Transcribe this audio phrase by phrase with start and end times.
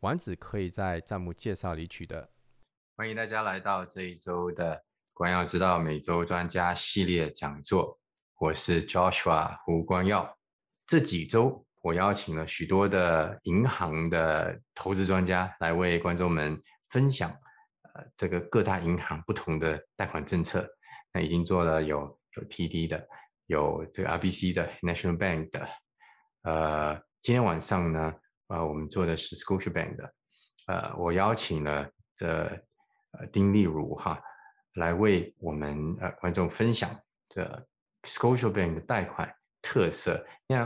[0.00, 2.30] 丸子可以在弹幕介绍里取得。
[2.96, 4.82] 欢迎大家来到这一周的
[5.12, 7.98] 关耀之道每周专家系列讲座。
[8.38, 10.34] 我是 Joshua 胡光耀。
[10.86, 16.58] 这几周我邀请了许多的银行的投资专家来为观众们
[16.88, 17.30] 分享，
[17.82, 20.66] 呃，这个各大银行不同的贷款政策。
[21.12, 23.06] 那已经做了有有 TD 的，
[23.48, 25.68] 有这个 RBC 的 National Bank 的。
[26.44, 28.14] 呃，今天晚上呢？
[28.50, 30.14] 呃，我们做的是 Scotiabank 的，
[30.66, 32.26] 呃，我邀请了这
[33.12, 34.20] 呃丁丽如哈
[34.74, 36.90] 来为我们呃观众分享
[37.28, 37.44] 这
[38.02, 40.26] Scotiabank 的贷款特色。
[40.48, 40.64] 那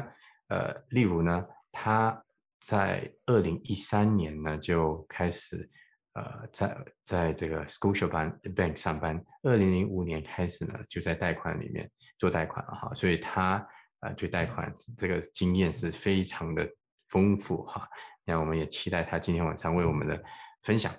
[0.49, 2.25] 呃，例如呢，他
[2.59, 5.69] 在二零一三年呢就开始
[6.15, 13.67] 呃在在这个 Scotiabank 上班，二零零五年开始呢就在贷款里面做贷款了哈，所以他
[14.01, 16.67] 呃对贷款这个经验是非常的。
[17.15, 17.89] 丰富哈，
[18.25, 20.21] 那我们也期待他今天晚上为我们的
[20.63, 20.93] 分享。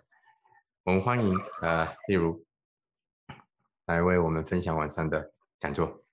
[0.85, 2.41] 我们欢迎呃，例如
[3.85, 6.05] 来为我们分享晚上的讲座。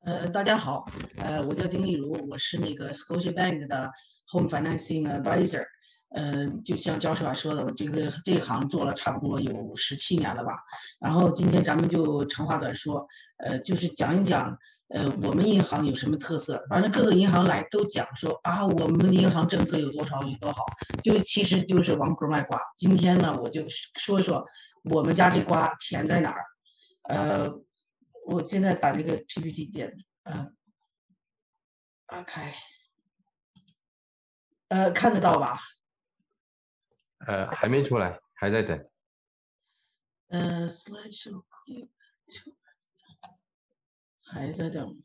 [0.00, 0.86] 呃，大家好，
[1.18, 3.92] 呃，我叫丁丽如，我是那个 Scotiabank 的
[4.32, 5.64] Home Financing Advisor。
[6.10, 10.64] 呃，就像教授说的，这个这一行做了差不多有十七年了吧。
[10.98, 13.06] 然后今天咱们就长话短说，
[13.36, 16.66] 呃，就是讲一讲，呃，我们银行有什么特色。
[16.70, 20.64] 反正各个银行来都讲说啊，我们银行政策有多少有多好，
[21.02, 22.58] 就其实就是王婆卖瓜。
[22.78, 23.64] 今天呢，我就
[23.94, 24.46] 说说
[24.84, 26.44] 我们家这瓜甜在哪儿。
[27.02, 27.52] 呃，
[28.26, 30.50] 我现在把这个 PPT 点，呃，
[32.06, 32.54] 打开，
[34.68, 35.58] 呃，看得到吧？
[37.26, 38.88] 呃，还没出来，还在等。
[40.28, 41.44] 呃，slideshow
[44.24, 45.02] 还在等。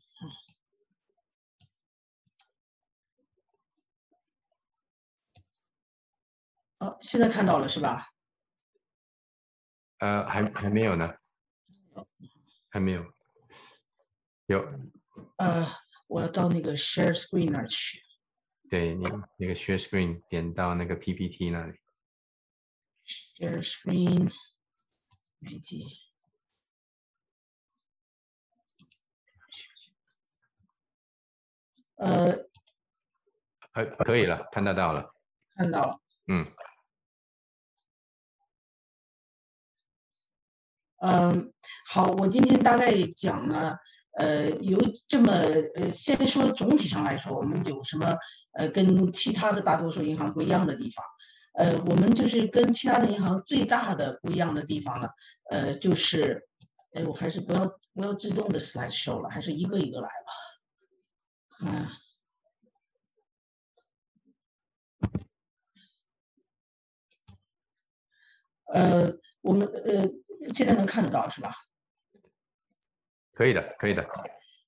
[6.78, 8.06] 哦，现在看到了是吧？
[9.98, 11.14] 呃，还还没有呢，
[12.68, 13.04] 还没有。
[14.46, 14.60] 有。
[15.38, 15.66] 呃，
[16.06, 18.02] 我要到那个 share screen 那儿去。
[18.68, 19.04] 对你
[19.38, 21.78] 那个 share screen 点到那个 PPT 那里。
[23.36, 24.30] Share screen，
[25.40, 25.86] 媒体，
[31.96, 32.32] 呃，
[33.72, 35.12] 可可以了，看得到了，
[35.56, 36.46] 看到了，嗯，
[41.02, 41.52] 嗯，
[41.88, 43.76] 好，我今天大概讲了，
[44.16, 44.78] 呃，有
[45.08, 45.32] 这么，
[45.74, 48.16] 呃，先说总体上来说，我们有什么，
[48.52, 51.04] 呃，跟其他的大多数银行不一样的地方。
[51.56, 55.08] 呃，我们就是跟其他的银行最大的不一样的地方呢，
[55.50, 56.48] 呃，就是，
[56.94, 60.08] 哎，我还是不要不要自动的 slide show 了，还是一个一个来
[61.60, 61.68] 吧。
[61.68, 61.92] 啊，
[68.72, 70.08] 呃，我们呃
[70.52, 71.54] 现在能看得到是吧？
[73.32, 74.04] 可以的，可以的。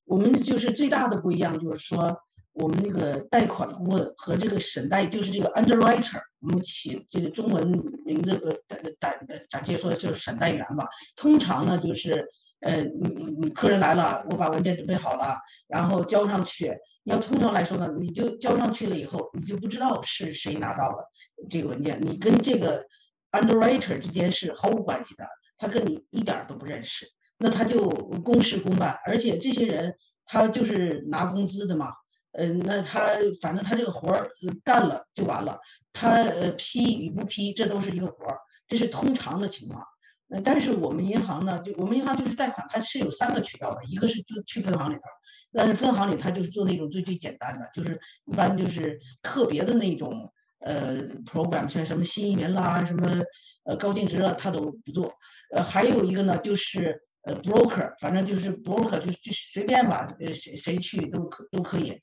[0.05, 2.23] 我们就是最大的不一样，就是说。
[2.59, 7.69] 我们那个贷款顾问和这个审贷，就是这个 underwriter，我们起这个中文
[8.05, 8.33] 名字
[8.69, 10.89] 呃，暂暂且说就是审贷员吧。
[11.17, 12.27] 通常呢，就是
[12.61, 16.75] 呃，你你你客人来了，我把文件准备好了，然后交上去。
[17.05, 21.09] 要通常来说呢，你就交上去了以后，你就不知道是谁拿到了
[21.51, 22.87] 这个文件，你跟这个
[23.31, 25.29] underwriter 之间是毫无关系的，
[25.59, 27.07] 他跟你一点都不认识，
[27.39, 27.91] 那他就
[28.25, 31.93] 公事公办，而且这些人他就是拿工资的嘛。
[32.39, 33.07] 嗯，那他
[33.41, 34.29] 反正他这个活儿
[34.63, 35.59] 干了就完了，
[35.95, 38.39] 他呃批与不批这都是一个活儿，
[38.69, 39.83] 这是通常的情况。
[40.29, 45.03] 嗯，但是我们银行呢，就我们银行就是贷款，它是有三个渠道的，一个是就去分行里头，
[45.53, 53.23] 但是分行里他就是做那种最最简单的，就是一般就是特别的那种呃 program，像什么新移民啦，什么
[53.65, 55.15] 呃高净值了，他都不做。
[55.55, 57.01] 呃，还有一个呢就是。
[57.27, 62.01] 呃，broker，反正就是 broker，就就随便吧，呃，谁谁去都可都可以。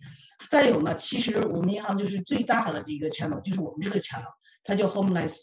[0.49, 4.27] 再有呢，其实我们银行就是最大的一个 channel，就是我们这个 channel，
[4.65, 5.33] 它叫 Homeland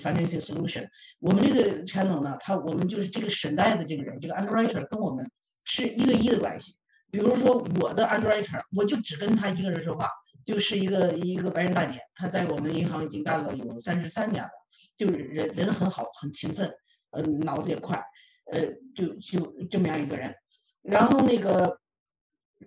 [0.00, 0.88] Financing Solution。
[1.20, 5.30] 我们这个 channel 呢，它我们就是这个审贷的这个人，这个 underwriter 跟我们
[5.64, 6.74] 是一对一的关系。
[7.10, 10.08] 比如说我的 underwriter，我就只跟他一个人说话，
[10.46, 14.50] 就是一个一个白人大姐，她在我们银行已经干了有三十三年了，
[14.96, 16.72] 就是人人很好，很勤奋，
[17.10, 18.02] 嗯，脑子也快，
[18.50, 20.34] 呃，就就这么样一个人。
[20.82, 21.80] 然后那个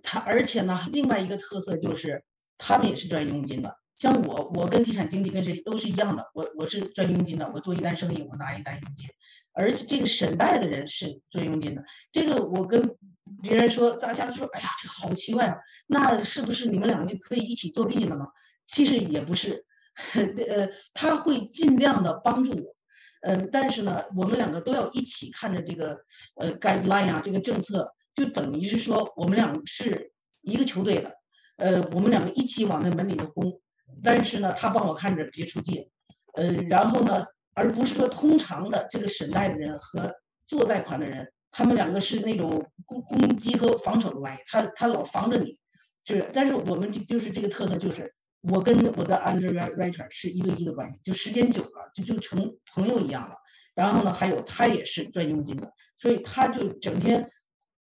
[0.04, 2.24] 他，而且呢，另外一个特色就是
[2.58, 3.76] 他们也是赚佣金的。
[3.98, 9.08] 像我，我跟地产经纪跟谁都是一样的，我我是赚佣金的，我做一单生意我拿一单佣金。
[9.54, 12.96] 而且这个审贷的人是赚佣金的，这个我跟
[13.44, 15.58] 别人说，大家都说，哎呀，这好奇怪啊，
[15.88, 18.28] 那是不是你们两个就可以一起作弊了吗？
[18.66, 19.66] 其实也不是，
[20.16, 22.76] 呃，他会尽量的帮助我，
[23.22, 26.00] 嗯，但是呢，我们两个都要一起看着这个
[26.36, 31.16] 呃 guideline 啊，这个政策，就等于是说我们俩是一个球队的，
[31.58, 33.62] 呃，我们两个一起往那门里头攻，
[34.04, 35.90] 但是呢，他帮我看着别出界，
[36.34, 37.26] 呃，然后呢。
[37.54, 40.16] 而不是说通常的这个审贷的人和
[40.48, 45.58] 做贷款的人，他们两个是那种攻攻击和防守的关系，他他老防着你，
[46.06, 46.30] 就是。
[46.32, 53.36] 但是我们就就是这个特色，就是我跟我的 underwriter 是一对一的关系，就时间久了就就成朋友一样了。
[53.74, 57.30] 然后呢，还有他也是赚佣金的，所以他就整天，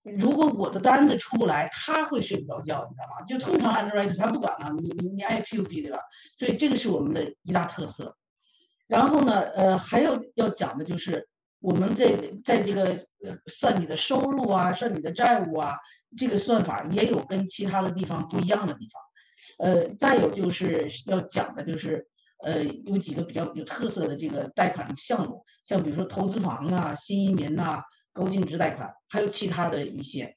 [0.04, 3.26] 如果我的单子出不来，他会睡不着觉，你知道吗？
[3.28, 6.00] 就通常 underwriter 他不管了，你你你爱 P 不 P 对吧？
[6.38, 8.18] 所以这个是我们的一大特色。
[8.88, 12.86] 然后呢，呃，还有要讲的就是，我们在在这个
[13.24, 15.78] 呃算你的收入啊，算你的债务啊，
[16.18, 19.02] 这个算法也有跟其他的地方不一样的地方。
[19.60, 22.08] 呃，再有就是要讲的就是，
[22.44, 27.82] 呃，有几个比较有特色的这个贷款项目，像比如说投资房啊、新移民呐、
[28.14, 30.36] 高净值贷款，还有其他的一些。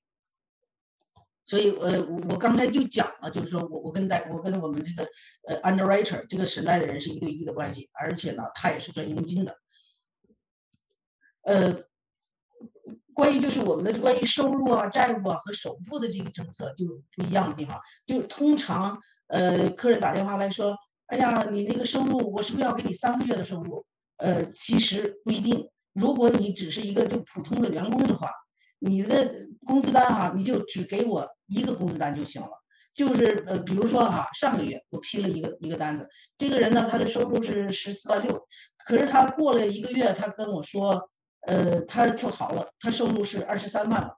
[1.46, 5.10] 所以，呃，我刚才就讲了，就是说我我跟贷我跟我们这个
[5.48, 9.58] 呃 underwriter 这个审贷的人是一对一的关系，而且呢，他也是赚佣金的。
[11.42, 11.82] 呃，
[13.14, 20.76] 关于就是我们的关于收入啊、债务啊和首付的这个政策就不一样的地方，就通常呃客人打电话来说，
[21.06, 23.84] 哎呀，你那个收入我是不是要给你三个月的收入？
[24.16, 28.30] 呃，其实不一定，如果你只是一个就普通的员工的话。
[28.82, 32.48] 你的工资单哈，你就只给我一个工资单就行了。
[32.94, 36.08] 就是呃，比如说哈，上个月我批了一个一个单子，
[36.38, 38.46] 这个人呢，他的收入是十四万六，
[38.86, 41.10] 可是他过了一个月，他跟我说，
[41.46, 44.16] 呃，他跳槽了，他收入是二十三万了。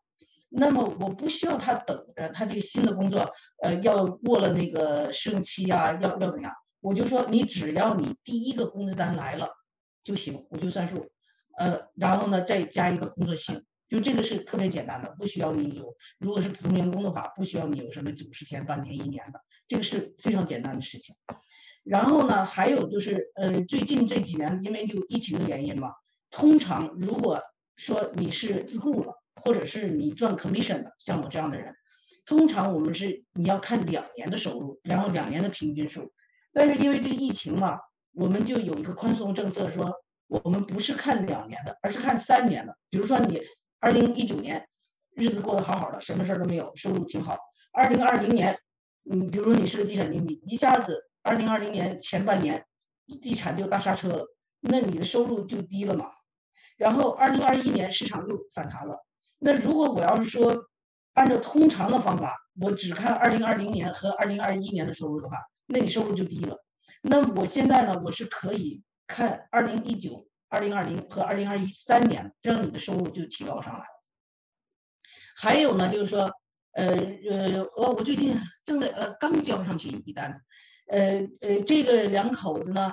[0.49, 3.33] 那么我不需要他等着他这个新的工作，
[3.63, 6.53] 呃，要过了那个试用期啊，要要怎样？
[6.81, 9.49] 我就说你只要你第一个工资单来了
[10.05, 11.11] 就行，我就算数。
[11.57, 13.65] 呃，然后呢，再加一个工作信。
[13.89, 15.95] 就这个是特别简单的，不需要你有。
[16.19, 21.15] 如果是普通员工的话，不需要你有什么九十天、半年、一年的，这个是非常简单的事情。
[21.85, 25.91] 然后呢，还有就是，呃，最近这几年因为就疫情的原因嘛，
[26.33, 27.41] 通常如果
[27.77, 31.77] 说你是自雇了，或者是你赚 commission 的，像我这样的人，
[32.27, 36.13] 通常我们是你要看两年的收入，然后两年的平均数。
[36.53, 37.79] 但是因为这个疫情嘛，
[38.13, 39.95] 我们就有一个宽松政策，说
[40.27, 42.77] 我们不是看两年的，而是看三年的。
[42.91, 43.41] 比如说你。
[43.85, 44.69] 二零一九年，
[45.17, 47.37] 日子过得好好的，什么事儿都没有，收入挺好。
[47.73, 48.61] 二零二零年，
[49.11, 52.65] 嗯，比如说你是个地产经纪，一下子二零二零年前半年，
[53.21, 54.27] 地产就大刹车了，
[54.61, 56.13] 那你的收入就低了嘛。
[56.77, 59.05] 然后二零二一年市场又反弹了，
[59.39, 60.65] 那如果我要是说
[61.15, 65.37] 按照通常的方法，我只看二零二零年和二零二一年的收入的话，
[65.67, 66.65] 那你收入就低了。
[67.01, 70.27] 那我现在呢，我是可以看二零一九。
[70.53, 73.87] 二零二零和二零二一三年，这样你的收入就提高上来。
[75.35, 76.31] 还有呢，就是说，
[76.73, 80.43] 呃呃，我我最近正在呃刚交上去一单子，
[80.89, 82.93] 呃呃，这个两口子呢，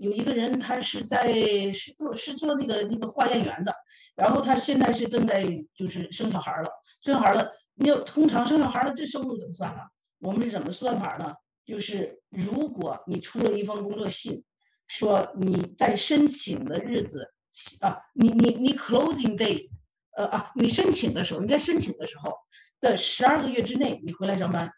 [0.00, 1.32] 有一个人他是在
[1.72, 3.74] 是做是做那个那个化验员的，
[4.16, 6.70] 然后他现在是正在就是生小孩了，
[7.04, 9.82] 生小孩了，你要通常生小孩了，这收入怎么算呢？
[10.18, 11.34] 我们是怎么算法呢？
[11.64, 14.44] 就是如果你出了一封工作信。
[14.92, 17.32] 说你在申请的日子
[17.80, 19.70] 啊，你你你 closing day，
[20.16, 22.34] 呃啊，你申请的时候，你在申请的时候
[22.80, 24.72] 的十二个月之内，你回来上班，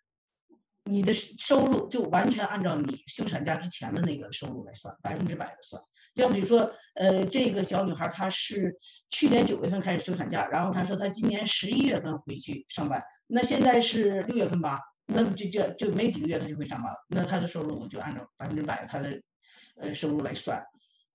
[0.85, 5.83] 你的收入就完全按照你休产假之前的那个收入来算，百分之百的算。
[6.15, 8.77] 就比如说，呃，这个小女孩她是
[9.11, 19.21] 去年九月份开始休产假，然后她说她今年十一月份回去上班，那现在是六月份吧，那么就就就没几个月她就会上班了，那她的收入我就按照百分之百她的。
[19.75, 20.63] 呃，收入来算，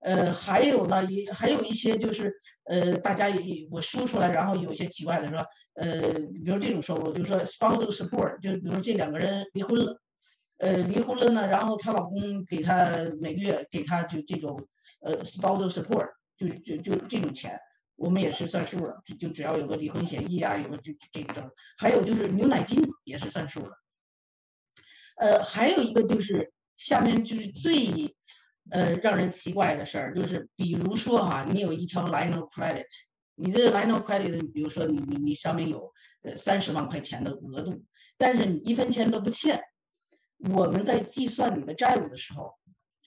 [0.00, 2.32] 呃，还有呢，也还有一些就是，
[2.64, 10.00] 呃，大家也我说出来，然后有一些奇怪的说，呃，比如这种收入，就是说 spousal support，就比如这两个人离婚了，
[10.58, 14.68] 呃，离婚了呢，然后她老公给她每个月给她就这种，
[15.00, 17.58] 呃，spousal support，就就就这种钱，
[17.96, 23.70] 我们也是算数的，就就只要有个离婚协议啊，有个就这这种，还有就是牛奶金也是算数的。
[25.16, 27.74] 呃，还有一个就是下面就是最
[28.70, 32.84] 呃让人奇怪的事儿，就是比如说哈，你有一条 line of credit，
[33.34, 37.84] 你这 line of credit，比如说你你你上面有呃三十万块钱的额度，
[38.16, 39.62] 但是你一分钱都不欠，
[40.50, 42.54] 我们在计算你的债务的时候，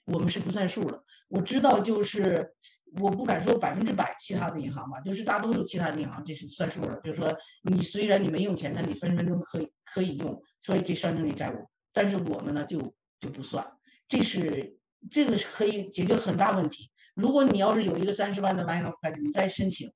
[0.04, 1.02] 我们是不算数的。
[1.28, 2.54] 我知道就是。
[3.00, 11.70] 我不敢说百分之百，其他的银行吧，就是大多数其他的银行这是算数的，就是说你虽然你没用钱，但你分分钟可以可以用，所以这算成你债务。
[11.94, 13.66] 但是我们呢就就不算，
[14.08, 14.76] 这是
[15.10, 16.90] 这个是可以解决很大问题。
[17.14, 19.92] 如果你要是有一个三十万的 line of credit，你再申请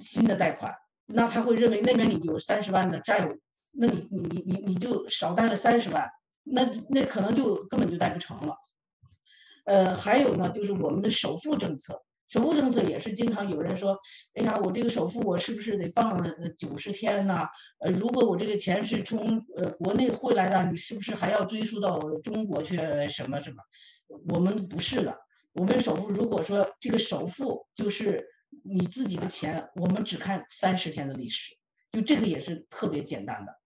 [0.00, 0.74] 新的贷款，
[1.06, 3.38] 那他会认为那边你有三十万的债务，
[3.70, 6.10] 那你你你你你就少贷了三十万，
[6.42, 8.56] 那那可能就根本就贷不成了。
[9.64, 12.02] 呃，还有呢，就是我们的首付政策。
[12.28, 13.98] 首付政策也是经常有人说，
[14.34, 16.24] 哎呀，我这个首付我是不是得放
[16.56, 17.48] 九十天呢？
[17.78, 22.76] 呃，如果我这个钱是从呃国内汇来的，你是不是还要追溯到中国去
[23.08, 23.56] 什么什么？
[24.28, 25.18] 我们不是的，
[25.52, 28.26] 我们首付如果说这个首付就是
[28.64, 31.56] 你自己的钱，我们只看三十天的历史，
[31.92, 33.58] 就这个也是特别简单的。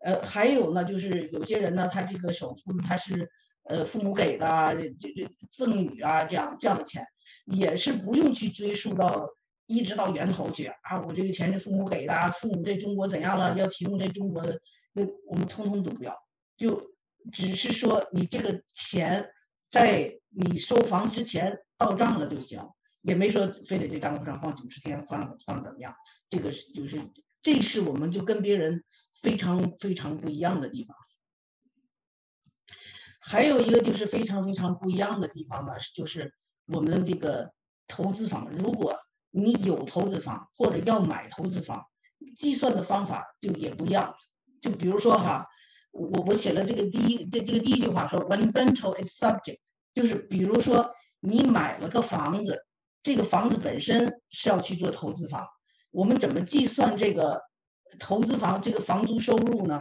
[0.00, 3.30] 呃，还有呢，就是有些人呢，他这个首付他是。
[3.68, 7.04] 呃，父母给的这这赠与啊，这样这样的钱，
[7.46, 9.28] 也是不用去追溯到
[9.66, 11.02] 一直到源头去啊。
[11.04, 14.60] 我这个钱是父母给的，父母在中国怎样了，要提供在中国的，
[14.92, 16.16] 那我们通通都不要，
[16.56, 16.80] 就
[17.32, 19.30] 只是说你这个钱
[19.70, 22.70] 在你收房之前到账了就行，
[23.02, 25.94] 也没说非得在账户上放九十天，放放怎么样。
[26.30, 27.10] 这个是就是
[27.42, 28.84] 这是我们就跟别人
[29.20, 30.96] 非常非常不一样的地方。
[33.20, 36.32] 还有一个就是非常非常不一样的地方呢，就是
[36.66, 37.52] 我们这个
[37.88, 38.96] 投资房，如果
[39.30, 41.86] 你有投资房或者要买投资房，
[42.36, 44.14] 计算的方法就也不一样。
[44.62, 45.48] 就比如说哈，
[45.96, 49.60] 我我写了这个第一这这个第一句话说，When rental is subject，
[49.94, 52.66] 就是比如说你买了个房子，
[53.02, 55.46] 这个房子本身是要去做投资房，
[55.90, 57.42] 我们怎么计算这个
[57.98, 59.80] 投资房这个房租收入呢？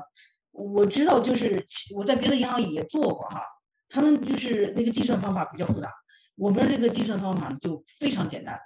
[0.51, 3.43] 我知道，就是我在别的银行也做过哈，
[3.89, 5.91] 他们就是那个计算方法比较复杂。
[6.35, 8.59] 我们这个计算方法就非常简单，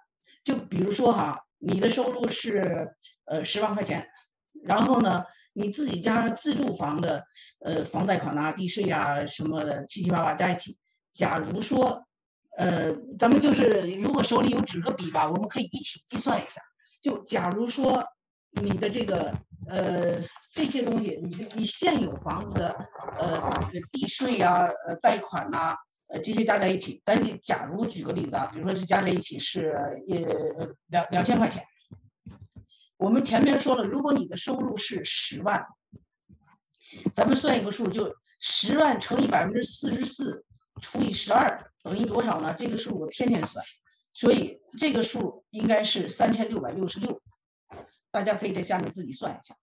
[0.44, 2.92] 就比如说哈，你的收入是
[3.26, 4.08] 呃十万块钱，
[4.64, 5.26] 然后呢，
[5.60, 7.26] 你自己家自住房的
[7.66, 10.78] 呃房贷款啊、地税啊什么的七七八八加一起，
[11.12, 12.06] 假如说
[12.58, 13.64] 呃咱们就是
[14.00, 16.62] 如果手里有纸和笔吧，我们可以一起计算一下。
[17.02, 18.04] 就假如说
[18.52, 19.34] 你的这个。
[19.68, 20.18] 呃，
[20.52, 22.76] 这些东西，你你现有房子的
[23.20, 23.52] 呃
[23.92, 25.76] 地税呀、呃贷款呐，
[26.08, 31.64] 呃这些加在一起，咱就假如举个例子啊，比如说是加在一起是呃两两千块钱。
[33.00, 35.66] 我们前面说了，如果你的收入是十万，
[37.16, 40.44] 咱们算一个数，就十万乘以百分之四十四
[40.82, 42.54] 除以十二等于多少呢？
[42.60, 43.64] 这个数我天天算，
[44.12, 47.22] 所以这个数应该是三千六百六十六。
[48.12, 49.56] 大家可以在下面自己算一下，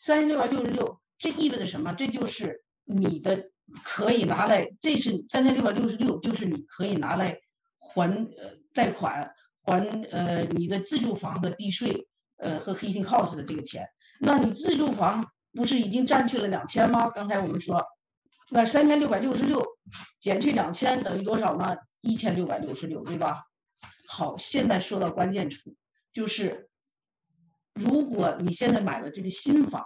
[0.00, 1.92] 三千六百六十六，这意味着什么？
[1.92, 3.50] 这就是你的
[3.82, 7.40] 可以拿来，这是三千六百六十六，就是你可以拿来
[7.80, 13.88] 还呃贷款，还呃你的自住房的地税，呃和 heating cost 的这个钱。
[14.20, 17.10] 那你自住房不是已经占去了两千吗？
[17.10, 17.84] 刚才我们说，
[18.50, 19.64] 那三千六百六十六
[20.20, 21.76] 减去两千等于多少呢？
[22.00, 23.44] 一千六百六十六，对吧？
[24.08, 25.74] 好，现在说到关键处，
[26.12, 26.68] 就是。
[27.78, 29.84] 如果你现在买了这个新房，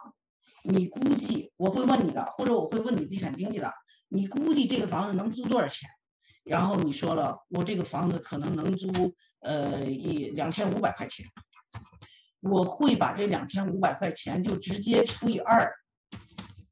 [0.63, 3.75] 你估计我会问你的，或者我会问你地产经纪的，
[4.09, 5.89] 你估计这个房子能租多少钱？
[6.45, 11.27] 然后你说了，我这个房子可能能租呃一两千五百块钱，
[12.41, 15.73] 我会把这两千五百块钱就直接除以二，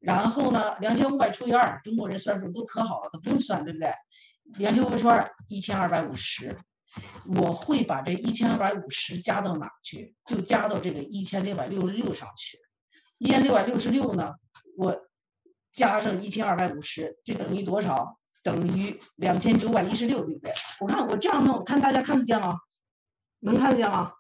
[0.01, 3.93] 然后呢，两千五百除以二，中国人算数都可好了，都不用算，对不对？
[4.57, 6.57] 两千五百除二，一千二百五十。
[7.37, 10.17] 我会把这一千二百五十加到哪去？
[10.25, 12.59] 就加到这个一千六百六十六上去。
[13.19, 14.35] 一千六百六十六呢，
[14.77, 14.99] 我
[15.73, 18.19] 加上一千二百五十，就等于多少？
[18.43, 20.53] 等于两千九百一十六，对不对？
[20.81, 22.57] 我看我这样弄，看大家看得见吗？
[23.41, 24.13] 能看得见吗？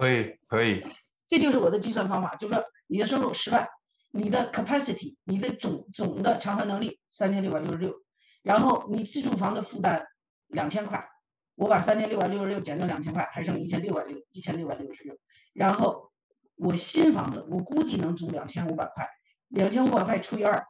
[0.00, 0.82] 可以，可以。
[1.28, 3.68] 这就是我的计算方法，就是说你的收入十万，
[4.10, 7.94] 你的 capacity，你的总总的偿还能力三千六百六十六，
[8.42, 10.06] 然后你自住房的负担。
[10.52, 11.08] 两千块，
[11.54, 15.16] 我把三千六百六十六减掉两千块，还剩一千六百六一千六百六十六。
[15.52, 16.10] 然后
[16.56, 19.08] 我新房子，我估计能租两千五百块，
[19.46, 20.66] 两千五百块除以二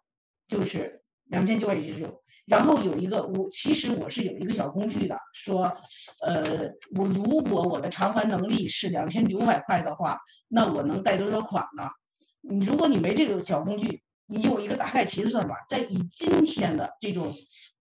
[0.48, 2.22] 就是两千九百一十六。
[2.46, 5.76] 然后有一个我其实我是有一个小工具的，说
[6.22, 10.18] 呃我如果我的偿还能力是两千九百块的话，
[10.48, 11.90] 那我能贷多少款呢？
[12.40, 17.32] 你如果你没这个小工具，你有一个大概齐的算法，在以今天的这种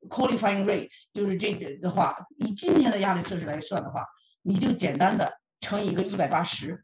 [0.09, 4.05] qualifying rate，就是这个的话，以今天的压力测试来算的话，
[4.41, 6.83] 你就简单的乘以一个一百八十，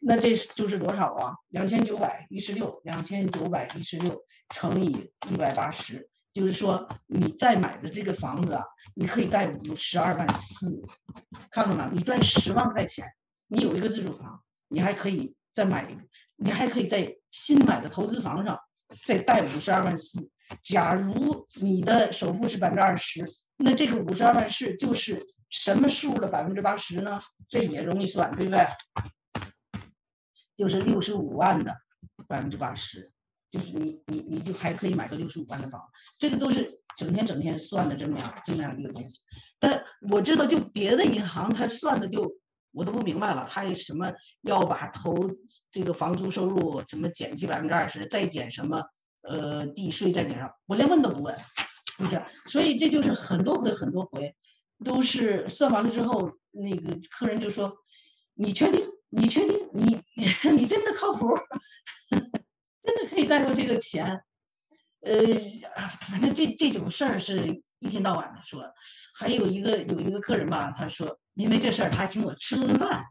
[0.00, 1.34] 那这就是多少啊？
[1.48, 8.64] 两千九百一十六，两千九百一十六乘以一百八十，就是说你再买的这个房子啊，
[8.94, 10.82] 你可以贷五十二万四，
[11.50, 11.88] 看到吗？
[11.92, 13.06] 你赚十万块钱，
[13.46, 16.00] 你有一个自住房，你还可以再买一个，
[16.34, 18.58] 你还可以在新买的投资房上
[19.06, 20.28] 再贷五十二万四。
[20.62, 23.24] 假如你的首付是百分之二十，
[23.56, 27.20] 那这个五十二万四就是什么数的百分之八十呢？
[27.48, 28.66] 这也容易算，对不对？
[30.56, 31.76] 就是六十五万的
[32.26, 33.13] 百分之八十，
[33.54, 35.80] 就是你你你就还可以买个六十五万的房，
[36.18, 39.20] 这个都是整天整天算的这么样这么样一个东西。
[39.60, 42.36] 但我知道，就别的银行它算的就
[42.72, 45.30] 我都不明白了，它什么要把投
[45.70, 48.82] 这个房租收入什么减去百分之二十，再减什么
[49.22, 51.38] 呃地税再减上，我连问都不问，
[51.96, 52.24] 是不是？
[52.46, 54.34] 所以这就是很多回很多回
[54.84, 57.76] 都是算完了之后，那个客人就说
[58.34, 58.82] ：“你确定？”
[59.16, 60.02] 你确定你
[60.58, 61.28] 你真的靠谱？
[62.84, 64.22] 真的可以带到这个钱？
[65.00, 65.16] 呃，
[66.08, 68.72] 反正这这种事儿是一天到晚的说。
[69.14, 73.04] 还有一个有一个客人吧，他说因为这事儿他请我吃了顿饭。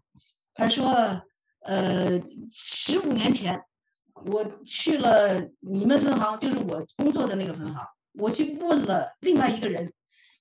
[0.53, 1.23] 他说，
[1.61, 3.63] 呃，十五年前
[4.13, 9.91] 我去了你们分行，就是我工作的那个分行，我去问了另外一个人，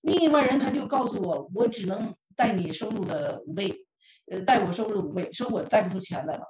[0.03, 3.87] 另外人他就告诉我，我只能贷你收入的五倍。
[4.31, 6.45] 呃，贷我收入的五倍，说我贷不出钱来了。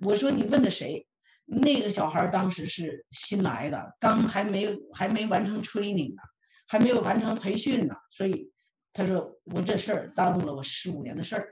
[0.00, 1.06] 我说你问的谁？
[1.50, 6.22] 那个小孩当时是新来的，刚还没有还没完成 training 呢，
[6.66, 8.52] 还没有完成培训呢，所以
[8.92, 11.48] 他说我这事儿耽误了我十五年的事儿。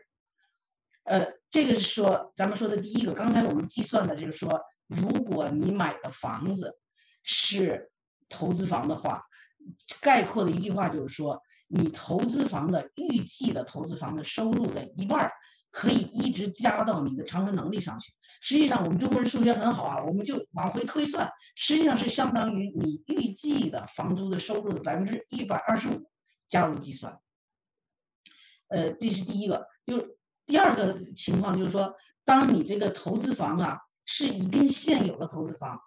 [1.04, 6.78] 呃，这个是说咱们说的第一个，刚才我们计算的就是说，如果你买的房子
[7.22, 7.90] 是
[8.28, 9.22] 投资房的话，
[10.02, 15.32] 概括的一句话就是说，你投资房的预计的投资房的收入的一半儿。
[15.76, 18.10] 可以一直加到你的偿还能力上去。
[18.40, 26.10] 实际上，我们中国人数学很好啊，我们就往回推算，实际上是相当于你预计的房租的收入的百分之一百二十五
[26.48, 27.20] 加入计算。
[28.68, 29.66] 呃，这是第一个。
[29.84, 35.82] 就第二个情况就是说，当你这个投资房啊是已经现有的投资房，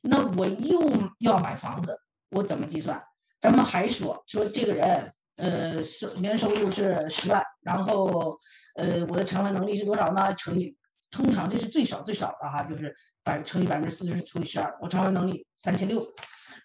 [0.00, 3.04] 那我又要买房子，我怎么计算？
[3.42, 5.12] 咱们还说说这个人。
[5.36, 8.38] 呃，收年收入是十万，然后
[8.76, 10.32] 呃，我的偿还能力是多少呢？
[10.34, 10.76] 乘以，
[11.10, 12.94] 通常这是最少最少的哈，就是
[13.24, 16.14] 百乘以百分之四十除以十二，我偿还能力三千六。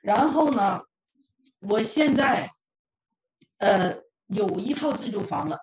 [0.04, 0.82] 然后呢，
[1.60, 2.50] 我现在
[3.58, 5.58] 呃有一套自住房了，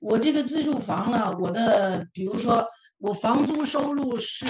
[0.00, 4.46] 我这个自住房呢，我的比如说我房租收入是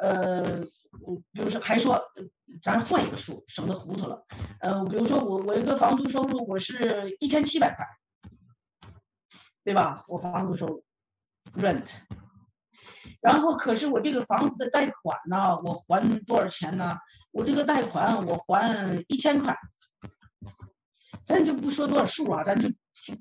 [0.00, 0.64] 呃，
[1.32, 2.02] 比如说还说。
[2.60, 4.26] 咱换一个数，省得糊涂了。
[4.60, 7.86] 呃，比如说我我一个房租收入我是一千七百块，
[9.64, 10.02] 对吧？
[10.08, 10.84] 我房租收入
[11.54, 11.86] rent，
[13.20, 16.98] 然后可是我这个房子的贷款呢，我还多少钱呢？
[17.30, 19.56] 我这个贷款我还一千块，
[21.24, 22.68] 咱就不说多少数啊，咱就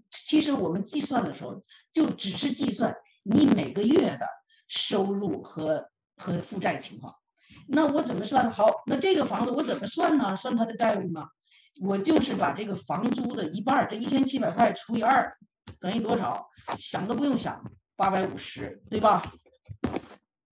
[0.10, 1.64] 其实我们计算的时候
[1.94, 4.28] 就只是计算你每个月的
[4.68, 7.16] 收入和和负债情况。
[7.74, 8.84] 那我怎么算好？
[8.86, 10.36] 那这个房子我怎么算呢？
[10.36, 11.26] 算他的债务呢？
[11.82, 15.38] 我就是把这个房租的一半，这一千七百块除以二，
[15.80, 16.50] 等于多少？
[16.78, 17.64] 想都不用想，
[17.96, 19.34] 八百五十，对吧？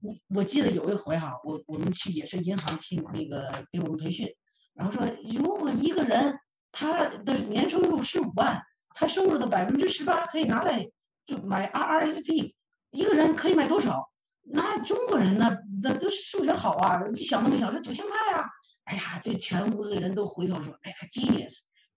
[0.01, 4.33] 我我记得有一回哈，我我们去也是银行去那个给我们培训，
[4.73, 6.39] 然后说如果一个人
[6.71, 8.63] 他的年收入十五万，
[8.95, 10.89] 他收入的百分之十八可以拿来
[11.25, 12.53] 就买 RRSP，
[12.91, 14.09] 一个人可以买多少？
[14.51, 15.57] 那中国人呢？
[15.81, 17.03] 那都数学好啊！
[17.13, 18.49] 你想都没想，说九千块啊！
[18.85, 21.53] 哎呀，这全屋子人都回头说，哎呀，genius！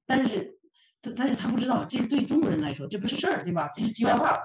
[0.06, 0.58] 但是，
[1.00, 3.70] 他但是他不知道，这是对中国人来说这不是事儿，对吧？
[3.74, 4.40] 这是题外话了。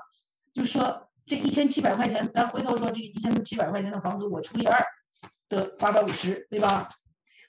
[0.53, 4.81] 就说，这一千七百块钱，咱回头说，这一千七百块钱的房租我除以二，
[5.49, 6.87] 得八百五十，对吧？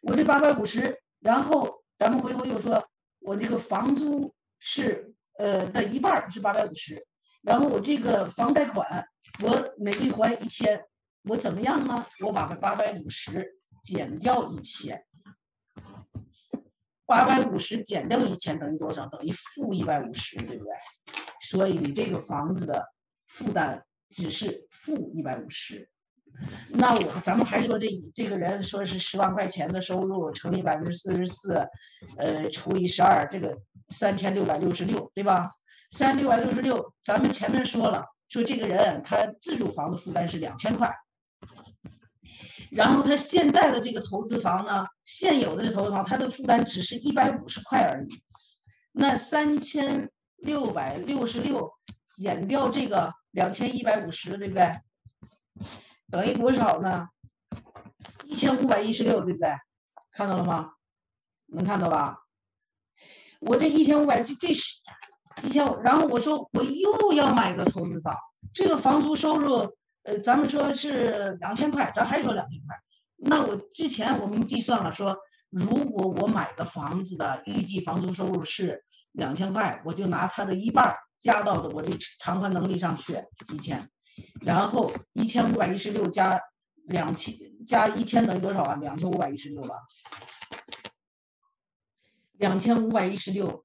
[0.03, 2.85] 我这八百五十，然后咱们回头又说，
[3.21, 7.07] 我这个房租是呃的一半是八百五十，
[7.42, 9.07] 然后我这个房贷款。
[9.43, 10.85] 我每个月还一千，
[11.23, 12.05] 我怎么样呢？
[12.21, 15.05] 我把这八百五十减掉一千，
[17.07, 19.07] 八百五十减掉一千等于多少？
[19.07, 20.73] 等于负一百五十，对不对？
[21.41, 22.93] 所以你这个房子的
[23.27, 25.88] 负担只是负一百五十。
[26.69, 31.69] 那我咱们还说这这个人说是十万块钱的收入乘以百分之四十四，
[32.19, 35.49] 呃，除以十二，这个三千六百六十六，对吧？
[35.93, 38.05] 三千六百六十六，咱们前面说了。
[38.29, 40.95] 说这个人他自住房的负担是两千块，
[42.71, 48.09] 然后他现在的这个投资房呢，现有的这投资房，他的负担只是一百五十块而已。
[48.93, 51.73] 那三千六百六十六
[52.17, 54.81] 减掉这个两千一百五十，对不对？
[56.11, 57.09] 等于多少呢？
[58.25, 59.55] 一千五百一十六，对不对？
[60.12, 60.73] 看到了吗？
[61.47, 62.19] 能看到吧？
[63.41, 64.81] 我这一千五百，这这是
[65.42, 68.16] 一千五，然后我说我又要买个投资房，
[68.53, 72.77] 这个房租收入，呃，咱们说是两千块，咱还说两千块。
[73.16, 75.18] 那我之前我们计算了，说
[75.51, 83.14] 如果我买的房子的预计房租收入是两千块，我就拿它的一半加到的我的偿还能力上去
[83.53, 83.88] 一千，
[84.40, 86.40] 然后一千五百一十六加
[86.85, 87.35] 两千
[87.66, 88.79] 加一千等于多少啊？
[88.81, 89.74] 两千五百一十六吧。
[92.33, 93.64] 两千五百一十六，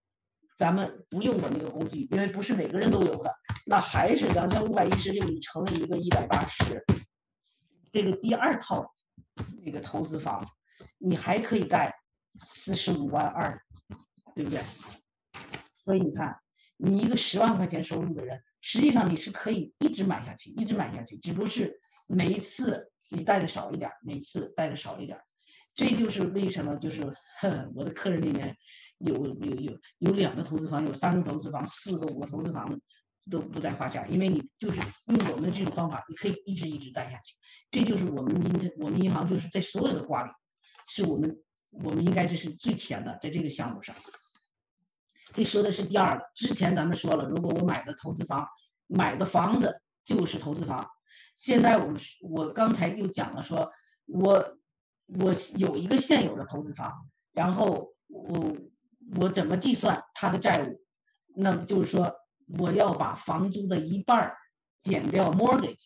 [0.63, 3.35] 咱们不用我那个工具，因为不是每个人都有的。
[3.65, 6.85] 那还是两千五百一十六，你乘以一个一百八十，
[7.91, 8.93] 这个第二套
[9.65, 10.47] 那个投资房，
[10.97, 11.93] 你还可以贷
[12.39, 13.61] 四十五万二，
[14.35, 14.61] 对不对？
[15.83, 16.39] 所以你看，
[16.77, 25.19] 你一个十万块钱收入的人，实际上你是可以一直买下去，一直买下去，只不过是每一次你贷的少一点，每次贷的少一点。
[25.75, 27.13] 这就是为什么，就是
[27.75, 28.55] 我的客人里面
[29.03, 32.79] 有有有有两个投资房，有三个投资房，四个五个投资房
[33.29, 37.35] 都不在话下，因为你就是用我们的这种方法，你可以一直一直贷下去。
[37.71, 40.31] 这就是我们银我们银行就是在所有的挂里，
[40.87, 43.95] 是我们我们应该这是最甜的，在这个项目上。
[45.33, 48.47] 这说的是第二个，之前咱们说了，如果我买的投资房
[48.87, 50.89] 买的房子就是投资房，
[51.35, 53.71] 现在我我刚才又讲了，说
[54.05, 54.57] 我。
[55.05, 58.55] 我有一个现有的投资房，然后我
[59.15, 60.81] 我怎么计算他的债务？
[61.35, 62.15] 那么就是说，
[62.59, 64.37] 我要把房租的一半儿
[64.79, 65.85] 减掉 mortgage，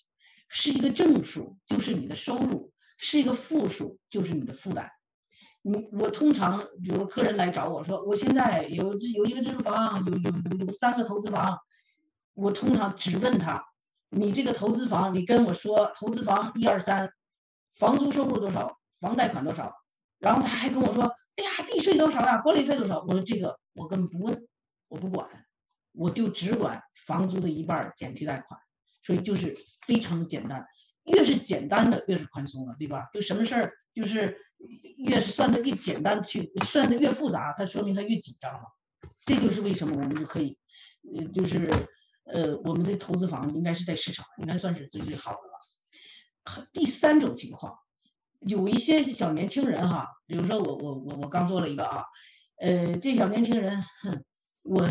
[0.50, 4.92] 是一个正数，就是你的收入；是一个负数，就是你的负担。
[5.62, 11.60] 你我通常，比如客人来找我说，我现在有有一个这个房，有有有有三个投资房，
[12.34, 13.66] 我通常只问他，
[14.10, 17.12] 你这个投资房，你跟我说投资房一二三，
[17.76, 18.78] 房租收入多少？
[19.00, 19.74] 房贷款多少？
[20.20, 21.14] 然后他还跟我说：“，
[21.68, 22.40] 地税多少呀？
[22.40, 24.48] 管理费多少？”我说：“这个我根本不问，
[24.88, 25.46] 我不管，
[25.92, 28.60] 我就只管房租的一半减去贷款。
[29.04, 30.66] 所以就是非常的简单，
[31.06, 33.10] 越是简单的越是宽松的，对吧？
[33.14, 34.38] 就什么事儿就是
[34.98, 38.68] 越是算的越简单，去算的越复杂，它说明它越紧张嘛。
[39.26, 40.58] 这就是为什么我们就可以，
[41.16, 41.70] 呃，就是
[42.26, 46.68] 呃，我们的投资房应该是在市场应该算是最最好的了。
[46.74, 47.78] 第三种情况。
[48.40, 52.04] 有一些小年轻人哈，比如说我我我我刚做了一个啊，
[52.60, 54.24] 呃，这小年轻人，哼
[54.62, 54.88] 我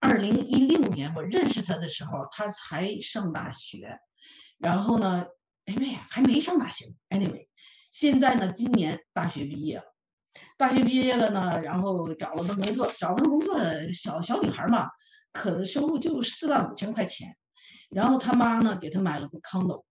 [0.00, 3.98] 二零一六年我认识他的时候，他才上大学，
[4.58, 5.26] 然后呢，
[5.66, 7.46] 哎没还没上大学，anyway，
[7.92, 9.84] 现在呢，今年大学毕业了，
[10.58, 13.56] 大学毕业了呢，然后找了份工作，找份工作，
[13.92, 14.88] 小小女孩嘛，
[15.32, 17.36] 可能收入就四万五千块钱，
[17.90, 19.84] 然后他妈呢给他买了个 condo。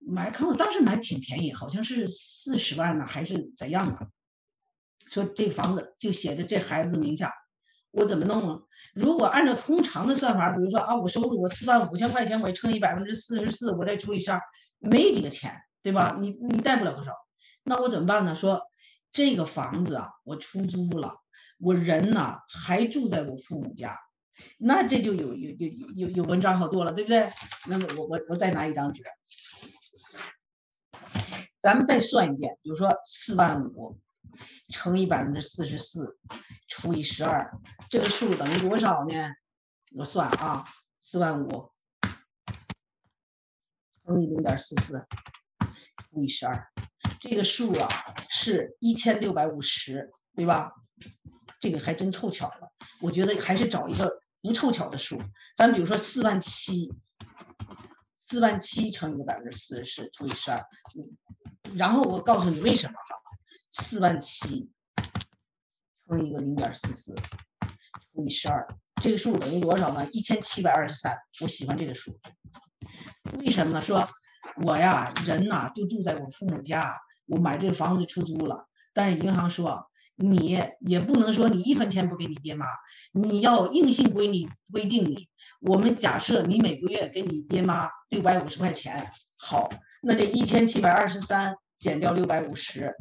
[0.00, 4.08] 买康，我当时买挺便宜，好像是四十万呢，还是怎样的？
[5.06, 7.32] 说这房子就写在这孩子名下，
[7.90, 8.60] 我怎么弄呢？
[8.94, 14.40] 如果按照通常的算法，比如说啊，我收入我四万五千块钱，我乘以百分之四十四，我再除以十二，
[14.78, 16.16] 没几个钱，对吧？
[16.20, 17.12] 你你贷不了多少，
[17.62, 18.34] 那我怎么办呢？
[18.34, 18.62] 说
[19.12, 21.16] 这个房子啊，我出租了，
[21.58, 23.98] 我人呢还住在我父母家，
[24.58, 27.28] 那这就有有有有有文章好多了，对不对？
[27.66, 29.02] 那么我我我再拿一张纸。
[31.60, 34.00] 咱们再算一遍，比如说四万五
[34.72, 36.18] 乘以百分之四十四
[36.68, 37.52] 除以十二，
[37.90, 39.14] 这个数等于多少呢？
[39.94, 40.64] 我算啊，
[41.00, 41.70] 四万五
[44.06, 45.06] 乘以零点四四
[45.98, 46.72] 除以十二，
[47.20, 47.88] 这个数啊
[48.30, 50.72] 是一千六百五十，对吧？
[51.60, 52.72] 这个还真凑巧了。
[53.00, 55.20] 我觉得还是找一个不凑巧的数，
[55.56, 56.90] 咱比如说四万七，
[58.16, 60.64] 四万七乘以个百分之四十四除以十二。
[61.74, 63.16] 然后我告诉你为什么哈，
[63.68, 64.70] 四万七
[66.08, 67.14] 乘一个零点四四
[68.12, 68.66] 除以十二，
[69.02, 70.08] 这个数等于多少呢？
[70.10, 71.16] 一千七百二十三。
[71.40, 72.18] 我喜欢这个数，
[73.38, 73.80] 为什么呢？
[73.80, 74.08] 说
[74.64, 82.66] 我呀，人呐就住在我父母家，我买这房子出租了，但是银行说你也不能说你一分钱不给你爹妈，
[83.12, 85.28] 你要硬性规你规定你，
[85.60, 89.70] 我们假设你每个月给你爹妈六百五十块钱，好。
[90.02, 92.94] 那这一千七百二十三减掉六百五十，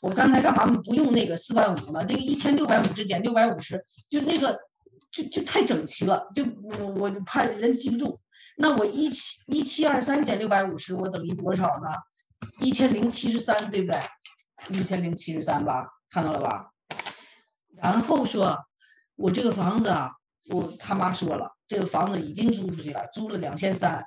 [0.00, 2.04] 我刚才干嘛不用那个四万五呢？
[2.04, 4.60] 这个一千六百五十减六百五十，就那个
[5.12, 8.20] 就就太整齐了，就我我就怕人记不住。
[8.56, 11.88] 那我一七一七二三减六百五十，我等于多少呢？
[12.60, 14.00] 一千零七十三，对不对？
[14.68, 16.70] 一千零七十三吧，看到了吧？
[17.76, 18.64] 然后说，
[19.16, 20.12] 我这个房子啊，
[20.48, 24.04] 我他妈说了，这个房子已经租出去了，租了两千三。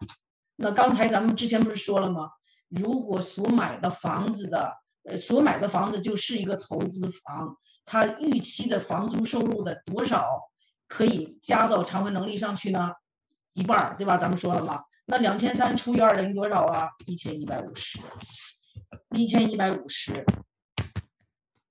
[0.58, 2.32] 那刚才咱们之前不是说了吗？
[2.68, 10.50] 如果所买的房子的，呃，所买的房子就是一个投资房，它预期的房租收入的多少
[10.88, 12.94] 可以加到偿还能力上去呢？
[13.54, 14.18] 一半儿，对吧？
[14.18, 14.84] 咱们说了吗？
[15.06, 16.90] 那两千三除以二等于多少啊？
[17.06, 18.00] 一千一百五十，
[19.12, 20.26] 一千一百五十，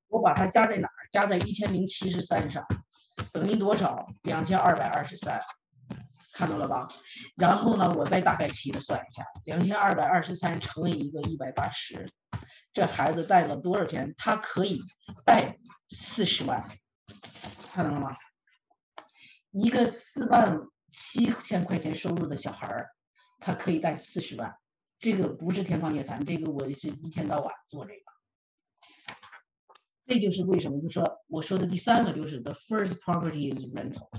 [0.09, 1.09] 我把它加在哪儿？
[1.12, 2.64] 加在一千零七十三上，
[3.33, 4.07] 等于多少？
[4.22, 5.40] 两千二百二十三，
[6.37, 6.87] 看到了吧？
[7.35, 12.12] 然后呢，我再大概齐的算一下，两千二百二十三乘以一个一百八十，
[12.75, 14.14] 这孩子贷了多少钱？
[14.18, 14.83] 他可以
[15.25, 15.57] 贷
[15.88, 16.62] 四十万，
[17.72, 18.14] 看到了吗？
[19.51, 22.90] 一个四万七千块钱收入的小孩儿，
[23.40, 24.59] 他可以贷四十万，
[24.99, 28.01] 这个不是天方夜谭，这个我是一天到晚做这个。
[30.05, 34.11] 这就是为什么，就说我说的第三个就是 the first property is rental，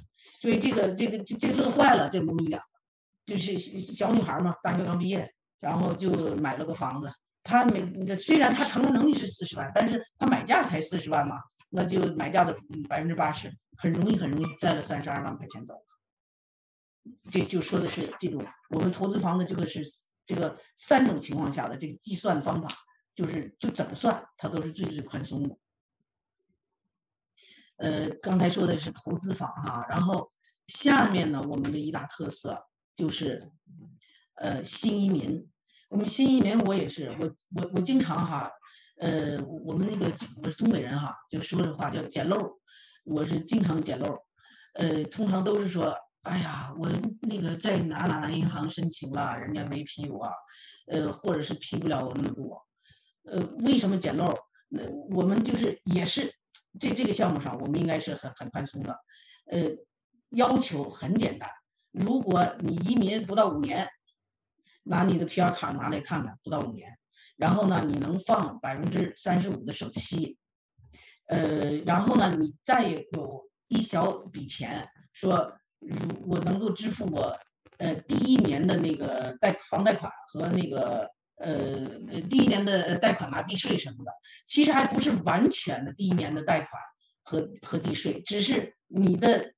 [0.47, 2.61] 所以这个这个这这乐坏了，这母女俩，
[3.25, 7.11] 就是小女孩嘛，大学刚毕业，然后就买了个房子。
[7.43, 11.35] 她每虽然她承受能力是四十万，但是她买价才四十万嘛，
[11.69, 12.57] 那就买价的
[12.87, 15.83] 百分之八十，很容易很容易占了三十二万块钱走。
[17.29, 19.83] 这就说的是这种我们投资房的这个是
[20.25, 22.69] 这个三种情况下的这个计算方法，
[23.15, 25.57] 就是就怎么算它都是最最宽松的。
[27.75, 30.31] 呃，刚才说的是投资房哈，然后
[30.67, 33.41] 下面呢，我们的一大特色就是，
[34.35, 35.49] 呃，新移民。
[35.89, 38.51] 我们新移民，我也是，我我我经常哈，
[38.99, 42.59] 呃，我们那个我是东北人哈，就说这话叫捡漏，
[43.03, 44.19] 我是经常捡漏，
[44.73, 46.89] 呃，通常都是说，哎呀，我
[47.21, 50.31] 那个在哪哪银行申请了，人家没批我，
[50.87, 52.65] 呃，或者是批不了我那么多，
[53.23, 54.35] 呃，为什么捡漏？
[54.69, 56.33] 那我们就是也是。
[56.79, 58.99] 这这个项目上，我们应该是很很宽松的，
[59.49, 59.61] 呃，
[60.29, 61.49] 要求很简单。
[61.91, 63.87] 如果你移民不到五年，
[64.83, 66.97] 拿你的 PR 卡拿来看看，不到五年，
[67.35, 70.37] 然后呢，你能放百分之三十五的首期，
[71.27, 75.95] 呃，然后呢，你再有一小笔钱，说如
[76.27, 77.37] 我能够支付我
[77.77, 81.11] 呃第一年的那个贷房贷款和那个。
[81.39, 81.85] 呃，
[82.31, 84.11] 第一年的贷款拿地税什么的，
[84.47, 86.81] 其实还不是完全的第一年的贷款
[87.23, 89.53] 和和地税，只是你的，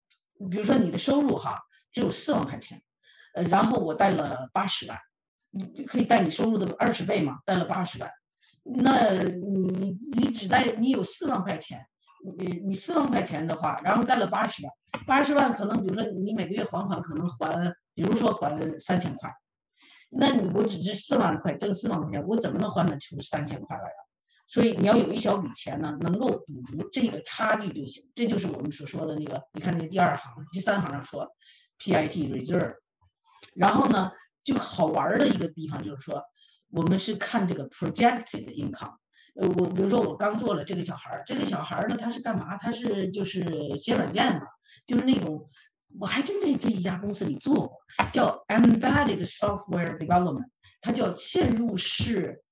[0.50, 1.60] 比如说你的收入哈
[1.92, 2.82] 只有四万块钱，
[3.34, 4.98] 呃，然后我贷了八十万，
[5.50, 8.12] 你可以贷你收入的二十倍嘛，贷了八十万，
[8.64, 11.88] 那你你你只贷你有四万块钱，
[12.38, 14.74] 你你四万块钱的话，然后贷了八十万，
[15.06, 19.34] 八十万可能比如说你每个月还款可能还，比如说还三千块。
[20.12, 24.09] 那你我只值四万块，挣四万块钱，我怎么能还得出三千块来呀？
[24.50, 28.10] 所以你要有一小笔钱呢，能够补足这个差距就行。
[28.16, 31.30] 这就是我们所说的那个，你看那个第二行、第三行上说
[31.78, 32.76] ，PIT reserve。
[33.56, 34.12] 然后呢，
[34.44, 36.24] 就好玩的一个地方就是说，
[36.72, 38.96] 我们是看这个 projected income。
[39.36, 42.58] 呃，我比如说我刚做了这个小孩儿，这个小孩儿呢，他是干嘛？
[42.58, 44.48] 他是就是写软件的，
[44.86, 45.48] 就是那种。
[46.00, 47.72] 我还真在这一家公司里做过，
[48.14, 50.48] 叫 Embedded Software Development，
[50.82, 52.44] 它叫嵌入式，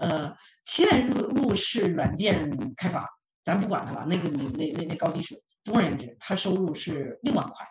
[0.00, 0.36] 呃，
[0.66, 3.08] 嵌入入式软件开发，
[3.44, 5.40] 咱不管它了，那个那那那那高技术。
[5.62, 7.66] 总而言之，他收入是六万块，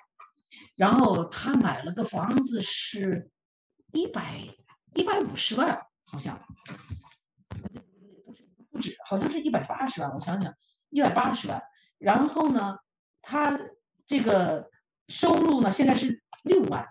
[0.76, 3.30] 然后他买了个房子是
[3.92, 4.48] 一百
[4.94, 6.40] 一百五十万，好像
[8.72, 10.54] 不止，好像是一百八十万，我想想，
[10.90, 11.62] 一百八十万。
[11.98, 12.78] 然后呢，
[13.22, 13.60] 他
[14.08, 14.70] 这个。
[15.12, 15.72] 收入呢？
[15.72, 16.88] 现在是六万，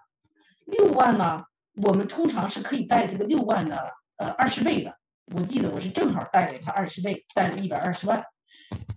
[0.64, 1.44] 六万呢？
[1.74, 4.98] 我们通常是可以贷这个六万的呃二十倍的。
[5.30, 8.24] 我记得我是正好贷给他二十倍，贷了一百二十万。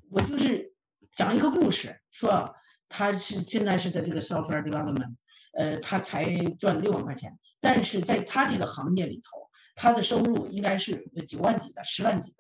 [0.10, 0.74] 我就是
[1.12, 2.56] 讲一个故事，说
[2.90, 5.16] 他是现在是在这个 software development，
[5.54, 12.38] 呃，他才赚六万块钱，但是在他这个行业里头，他的收入应该是九万几的、十万几的。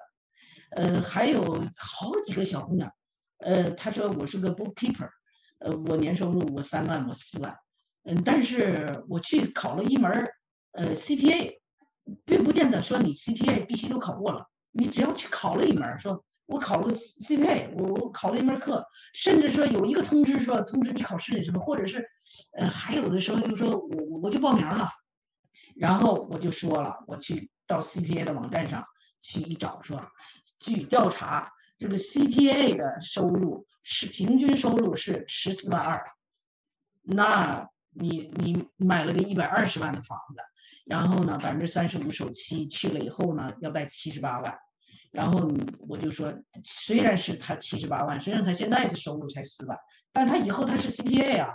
[0.71, 2.91] 呃，还有好几个小姑娘，
[3.39, 5.09] 呃，她说我是个 bookkeeper。
[5.59, 7.55] 呃，我年收入我三万，我四万，
[8.03, 10.33] 嗯，但是我去考了一门儿
[10.71, 11.59] 呃 CPA，
[12.25, 22.09] 并不见得说你 CPA 必须都考过了，你只要去考了一门，说我考了 CPA，我我考了一门课，甚至说有一个通知说通知你考试的什么，或者是
[22.57, 24.89] 呃还有的时候就说我我我就报名了，
[25.75, 28.85] 然后我就说了，我去到 CPA 的网站上
[29.21, 30.11] 去一找，说
[30.59, 31.51] 据调查。
[31.77, 36.05] 这个 CPA 的收入是平均收入是十四万二，
[37.01, 40.43] 那你你买了个一百二十万的房子，
[40.85, 44.57] 然后呢，百分之三十五首期去了以后呢，要贷七十八万。
[45.11, 45.51] 然后
[45.89, 49.77] 我就说，虽然是他七十八万，虽然他现在的收入才四万，
[50.13, 51.53] 但他以后他是 CPA 啊，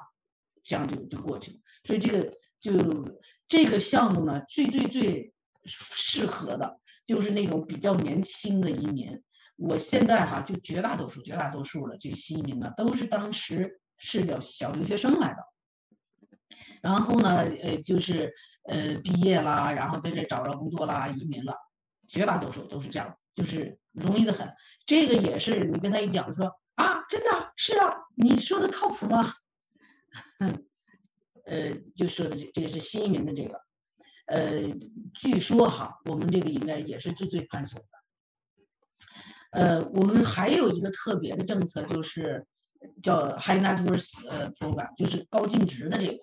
[0.62, 1.58] 这样就就过去了。
[1.84, 3.16] 所以这个就
[3.48, 5.32] 这个项目呢，最最最
[5.64, 9.22] 适合的就是那种比较年轻的移民。
[9.56, 15.45] 我现在哈，就绝大多数、绝大多数的这个新移民呢，都是当时是留小留学生来的。
[16.87, 21.57] 然后呢，呃，就是呃毕业啦，然后在这找着工作啦，移民了，
[22.07, 23.18] 绝大多数都是这样。
[23.35, 24.55] 就是容易的很，
[24.87, 26.46] 这个也是你跟他一讲说
[26.77, 29.35] 啊，真的是啊，你说的靠谱吗？
[31.44, 33.61] 呃，就说的这这是新移民的这个，
[34.27, 34.62] 呃，
[35.12, 39.59] 据说哈，我们这个应该也是最最宽松的。
[39.61, 42.46] 呃，我们还有一个特别的政策，就是
[43.03, 46.18] 叫 High Net Worth 呃 Program，就是高净值的这个。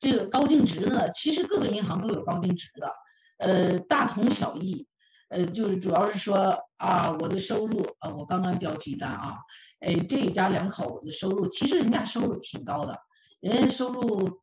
[0.00, 2.92] 这个高净值呢，其实各个银行都有高净值的，
[3.38, 4.86] 呃，大同小异。
[5.30, 9.36] 呃，就是主要是说啊，我的收入，呃，我刚刚调取单啊，
[9.78, 12.98] 哎，这一家两口子收入，其实人家收入挺高的，
[13.40, 14.40] 人家收入，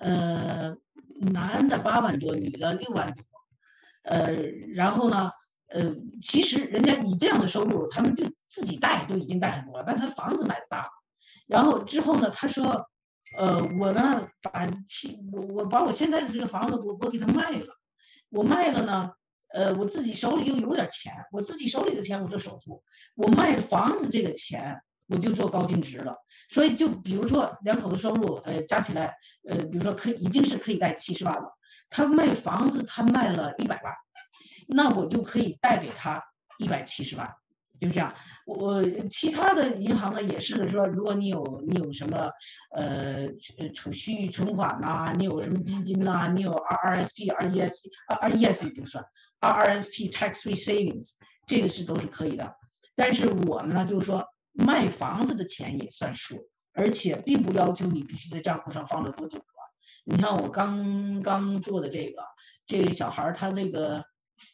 [0.00, 0.74] 呃，
[1.20, 3.22] 男的八万多，女的六万多，
[4.04, 4.32] 呃，
[4.74, 5.32] 然后呢，
[5.68, 10.88] 呃，其实人家以这样的收入，他们就自己贷都已经贷很多了，但他房子买的大，
[11.46, 12.88] 然后之后呢，他说，
[13.36, 17.66] 呃，我呢把其我我把我现在的这个房子我我给他卖了，
[18.28, 19.12] 我卖了呢。
[19.48, 22.82] 呃，我自己手里又有点钱，我自己手里的钱我做首付，
[23.14, 26.16] 我卖房子这个钱我就做高净值了。
[26.50, 29.14] 所以就比如说两口子收入，呃，加起来，
[29.48, 31.56] 呃，比如说可以已经是可以贷七十万了，
[31.88, 33.94] 他卖房子他卖了一百万，
[34.66, 36.22] 那我就可以贷给他
[36.58, 37.32] 一百七十万。
[37.78, 38.14] 就这样，
[38.46, 42.30] 我其他的银行呢也是的，说如果你有你有什么
[42.74, 43.28] 呃
[43.74, 49.04] 储蓄存款呐，你有什么基金呐，你有 R R S P R E S P R E S P 不算
[49.40, 51.12] R R S P tax free savings
[51.46, 52.56] 这个是都是可以的。
[52.94, 59.44] 但是我呢就是说卖房子的钱也算数，而且并不要求你必须在账户上放了多久了。
[60.04, 62.22] 你像我刚刚做的这个，
[62.66, 64.04] 这个小孩他那个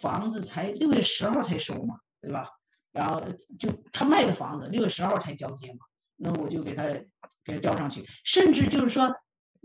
[0.01, 2.49] 房子才六月十号才收嘛，对吧？
[2.93, 3.23] 然后
[3.59, 5.79] 就他卖的房子六月十号才交接嘛，
[6.17, 6.85] 那我就给他
[7.43, 8.07] 给他交上去。
[8.23, 9.05] 甚至就是说，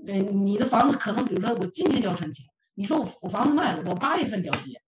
[0.07, 4.81] 呃，你的房子可能比如说我今天交申请，你说我我房子卖了，我八月份交接，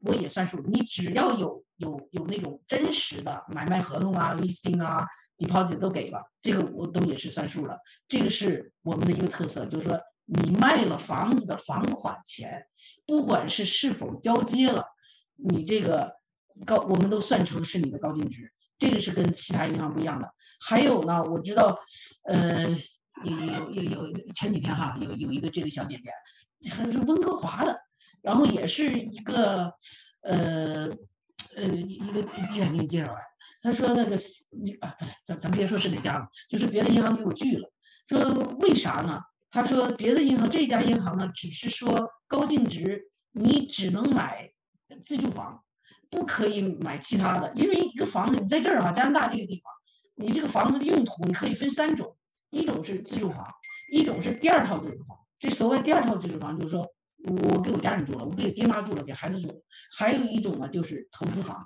[0.00, 0.60] 我也算数。
[0.66, 5.06] 你只要有有有那种真实的买卖合同啊、listing 啊、
[5.38, 7.78] deposit 都给了，这个我都也是算数了。
[8.08, 12.66] 这个是我们的一个特色，就是说你卖了房子的房款钱，
[13.06, 14.84] 不管是是否交接了，
[15.34, 16.19] 你这个。
[16.66, 20.32] 高，我们都算成是你的高净值，这个是跟其他银行不一样的。
[20.60, 21.80] 还有呢，我知道，
[22.24, 22.68] 呃，
[23.24, 23.36] 有
[23.70, 27.80] 有有有前几天哈，有有一个这个小姐姐，还是温哥华的，
[28.22, 29.74] 然后也是一个，
[30.22, 30.90] 呃
[31.56, 33.22] 呃一个地产经理介绍来，
[33.62, 34.16] 他说那个
[34.50, 37.70] 你啊，咱咱别说是哪家了，就是别的银行给我拒了，
[38.06, 38.18] 说
[38.60, 39.22] 为啥呢？
[39.52, 44.52] 他说别的银行这家银行呢，只是说高净值，你只能买
[45.02, 45.64] 自住房。
[46.10, 49.72] 不可以买其他的，因为一个房子你在这儿啊，加拿大这个地方，
[50.16, 52.16] 你这个房子的用途你可以分三种，
[52.50, 53.46] 一种是自住房，
[53.92, 55.16] 一种是第二套自住房。
[55.38, 59.54] 这所谓第二套自住房，就是说我给我家人住了，我给爹妈住了，给孩子住了。
[59.96, 61.64] 还有一种呢，就是投资房。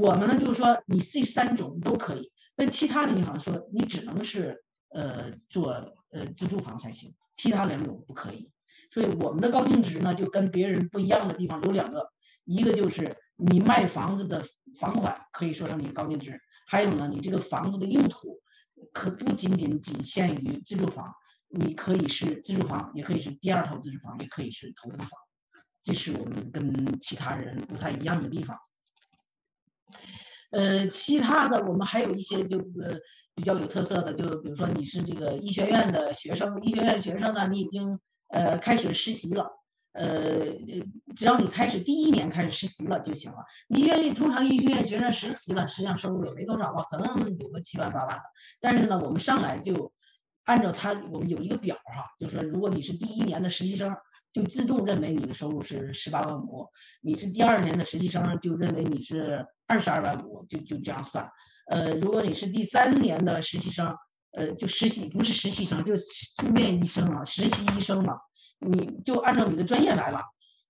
[0.00, 5.70] 我们呢，就是说你这三种都可以，但其他的银行说你只能是呃做
[6.10, 8.50] 呃自住房才行，其他两种不可以。
[8.90, 12.10] 所以我们的高净值呢，就跟别人不一样的地方有两个，
[12.44, 13.18] 一个就是。
[13.36, 14.44] 你卖房子的
[14.78, 18.40] 房款可以说成你高净值，还有呢，你这个房子的用途
[18.92, 21.14] 可不仅仅仅限于自住房，
[21.48, 25.10] 你可以是自住房，也可以是第二套自住房，也可以是投资房，
[25.84, 28.56] 这是我们跟其他人不太一样的地方。
[30.50, 32.98] 呃，其他的我们还有一些就呃
[33.34, 39.50] 比较有特色的，就比如说你是这个医学院的学生，医学院学生呢，你已经呃开始实习了。
[39.96, 40.44] 呃，
[41.16, 43.38] 只要你开始第一年开始实习了就行了。
[43.66, 48.22] 你愿意通常医学院学生实习了，实际上收入也没多少吧，可能有个七万八万的。
[48.60, 49.92] 但是呢，我们上来就
[50.44, 53.96] 按照他，我们有一个表哈，就说如果你是第一年的实习生，
[54.34, 56.68] 就自动认为你的收入是十八万五；
[57.00, 61.30] 你是第二年的实习生，就认为你是二十二万五，就就这样算。
[61.70, 63.96] 呃，如果你是第三年的实习生，
[64.32, 66.04] 呃，就实习不是实习生，就是
[66.36, 68.18] 住院医生啊，实习医生嘛。
[68.58, 70.22] 你就按照你的专业来了，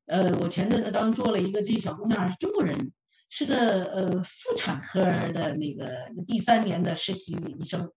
[0.06, 2.92] 呃，我前阵子刚做了一个，这小姑娘是中国人，
[3.28, 7.90] 是个呃妇产科的那个第三年的实习医生，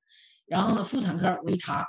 [0.46, 1.88] 然后呢妇产科我一查，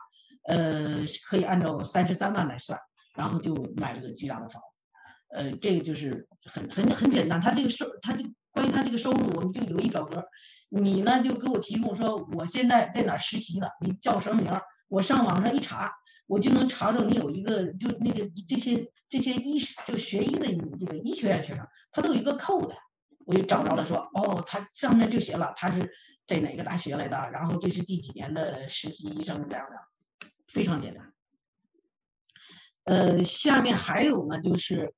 [0.48, 2.78] 呃，可以按照三十三万来算，
[3.14, 10.24] 然后就买了个巨大的房子，呃，这个就是很很很简单，他这个收，他就关于他这个收入，我们就有一表格，
[10.68, 13.68] 你呢就给我提供说我现在在哪实习了？
[13.80, 14.62] 你叫什么名儿？
[14.88, 15.92] 我上网上一查，
[16.30, 20.46] 我就能查着你有一个就那个这些这些医就学医的
[20.78, 22.72] 这个医学院学生，他都有一个 code，
[23.26, 25.92] 我就找着了，说哦，他上面就写了他是
[26.26, 29.76] 在哪个大学来的，然后这是第几年的实习医生这样的，
[30.46, 31.12] 非常简单。
[32.84, 34.94] 呃，下面还有呢，就是。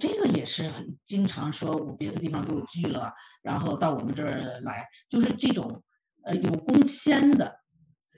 [0.00, 5.84] 这个也是很经常说，我别的地方给我拒了，然后到我们这儿来，就是这种
[6.24, 7.60] 呃有工签的，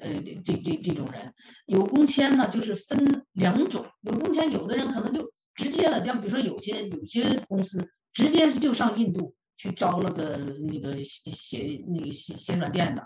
[0.01, 1.35] 呃这这这种人
[1.67, 10.37] 有工签呢，就是分两种，有工签有的人可能就直接了，像比如说有些有些公司直接就上印度去招了个
[10.71, 13.05] 那个写写那个写写软件的，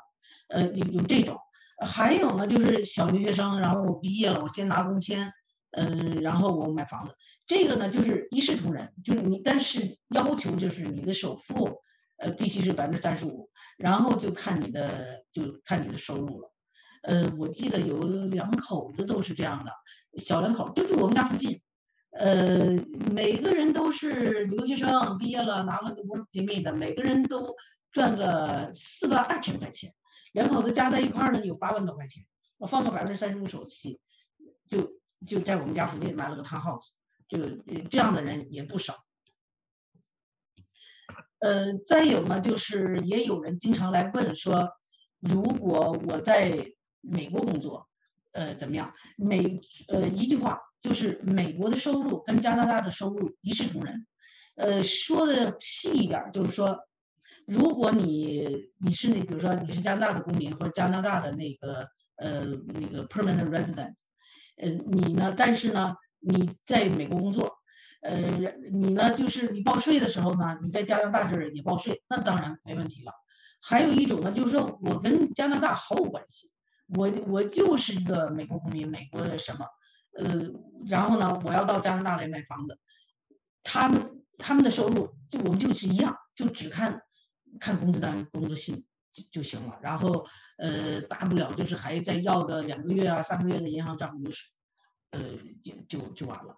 [0.49, 1.36] 呃有有这种，
[1.84, 5.32] 还有呢就是小留学生，然后我毕业了，我先拿工签。
[5.74, 7.14] 嗯，然后我买房子，
[7.47, 11.80] 这个呢就是一视同仁，就是你，但是要求就是你的首付，
[12.18, 16.53] 呃，必须是百分之三十五，然后就看你的，就看你的收入了。
[17.03, 19.70] 呃，我记得有两口子都是这样的，
[20.18, 21.61] 小两口就住我们家附近，
[22.11, 22.76] 呃，
[23.12, 27.55] 每个人都是留学生，毕业了拿了个 work permit 的，每个人都
[27.92, 29.94] 赚个四万二千块钱，
[30.32, 32.24] 两口子加在一块儿呢有八万多块钱，
[32.59, 34.00] 我放个百分之三十五首期，
[34.68, 35.00] 就。
[35.24, 36.88] 就在我们家附近买了个 townhouse，
[37.28, 37.38] 就
[37.88, 39.05] 这样的人也不少。
[41.38, 44.72] 呃，再有呢，就是也有人经常来问说，
[45.20, 46.72] 如果我在
[47.03, 47.88] 美国工作，
[48.32, 48.94] 呃，怎么样？
[49.16, 54.07] 美呃一句话就是美国的收入跟加拿大的收入一视同仁。
[54.55, 56.78] 呃，说的细一点，就是说，
[57.46, 63.94] 如果你你是那比如说你是加拿大的公民或者加拿大的那个呃那个 permanent resident。
[64.57, 65.34] 呃，你呢？
[65.36, 67.57] 但是呢，你在美国工作，
[68.03, 68.20] 呃，
[68.70, 73.12] 你呢，就是你报税的时候呢，你在加拿大这儿也报税，那当然没问题了。
[73.62, 76.50] 还有一种呢，就是说我跟加拿大毫无关系，
[76.95, 79.66] 我我就是一个美国公民，美国的什么，
[80.16, 80.51] 呃，
[80.86, 82.78] 然后呢，我要到加拿大来买房子，
[83.62, 87.03] 他们他们的收入就我们就是一样，就只看
[87.61, 88.86] 看工资单、工作信。
[89.14, 90.26] 就就行了，然后
[90.57, 94.47] 呃，大不了就是还再要个两个月啊、三个月的银行账户，就是
[95.11, 95.20] 呃，
[95.62, 96.57] 就就就完了。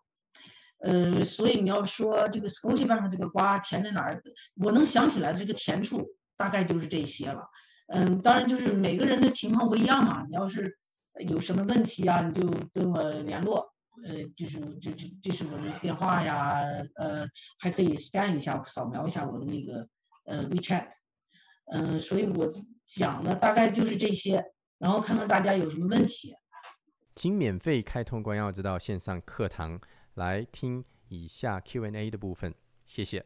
[0.79, 4.23] 呃，所以你要说这个 Scotia 上这个瓜甜在哪儿，
[4.55, 7.51] 我能想起来这个甜处大概就是这些了。
[7.87, 10.25] 嗯，当然就是每个人的情况不一样嘛。
[10.29, 10.77] 你要是
[11.29, 13.73] 有什么问题啊，你就跟我联络。
[14.05, 16.59] 呃，就是就就这是我的电话呀，
[16.97, 17.27] 呃，
[17.59, 19.89] 还可以 scan 一下，扫描一下我的那个
[20.25, 20.89] 呃 WeChat。
[21.73, 22.49] 嗯，所以我
[22.87, 24.45] 讲的大概就是这些，
[24.79, 26.35] 然后看看大家有什么问题。
[27.15, 29.81] 请免费开通关耀之道线上课堂
[30.15, 32.53] 来听以下 Q&A 的部分，
[32.87, 33.25] 谢谢。